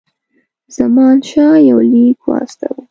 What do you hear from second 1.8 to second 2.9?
لیک واستاوه.